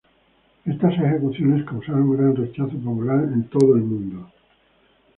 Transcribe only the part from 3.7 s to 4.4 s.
el mundo.